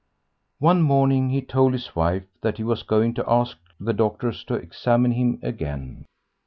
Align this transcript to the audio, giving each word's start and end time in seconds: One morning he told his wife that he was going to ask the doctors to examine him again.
One 0.57 0.81
morning 0.81 1.29
he 1.29 1.43
told 1.43 1.73
his 1.73 1.95
wife 1.95 2.23
that 2.41 2.57
he 2.57 2.63
was 2.63 2.81
going 2.81 3.13
to 3.13 3.31
ask 3.31 3.55
the 3.79 3.93
doctors 3.93 4.43
to 4.45 4.55
examine 4.55 5.11
him 5.11 5.37
again. 5.43 6.05